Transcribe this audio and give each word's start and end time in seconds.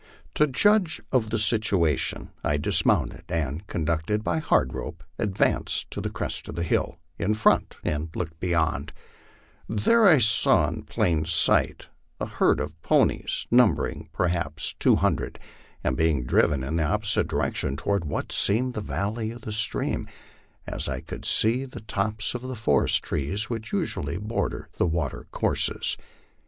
To 0.33 0.47
judge 0.47 0.99
of 1.11 1.29
the 1.29 1.37
situation 1.37 2.31
I 2.43 2.57
dismounted, 2.57 3.25
and, 3.29 3.67
conducted 3.67 4.23
by 4.23 4.39
Hard 4.39 4.73
Rope, 4.73 5.03
advanced 5.19 5.91
to 5.91 6.01
the 6.01 6.09
crest 6.09 6.49
of 6.49 6.55
the 6.55 6.63
hill 6.63 6.97
in 7.19 7.35
front 7.35 7.77
and 7.83 8.09
looked 8.15 8.39
beyond; 8.39 8.93
there 9.69 10.07
I 10.07 10.17
saw 10.17 10.67
in 10.69 10.85
plain 10.85 11.23
view 11.25 11.75
the 12.17 12.25
herd 12.25 12.59
of 12.59 12.81
ponies, 12.81 13.45
numbering 13.51 14.09
perhaps 14.11 14.73
two 14.79 14.95
hun 14.95 15.17
dred, 15.17 15.37
and 15.83 15.95
being 15.95 16.23
driven 16.23 16.63
in 16.63 16.77
the 16.77 16.83
opposite 16.83 17.27
direction 17.27 17.77
toward 17.77 18.03
what 18.03 18.31
seemed 18.31 18.73
the 18.73 18.81
val 18.81 19.11
ley 19.13 19.29
of 19.29 19.45
a 19.45 19.51
stream, 19.51 20.07
as 20.65 20.89
I 20.89 21.01
could 21.01 21.25
see 21.25 21.63
the 21.65 21.81
tops 21.81 22.33
of 22.33 22.41
the 22.41 22.55
forest 22.55 23.03
trees 23.03 23.51
which 23.51 23.71
usually 23.71 24.17
bor 24.17 24.49
der 24.49 24.67
the 24.79 24.87
water 24.87 25.27
courses. 25.29 25.95